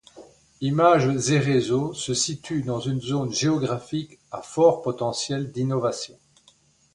Images 0.61 1.15
& 1.17 1.29
Réseaux 1.45 1.93
se 1.93 2.15
situe 2.15 2.63
dans 2.63 2.79
une 2.79 2.99
zone 3.01 3.31
géographique 3.31 4.17
à 4.31 4.41
fort 4.41 4.81
potentiel 4.81 5.51
d'innovation. 5.51 6.15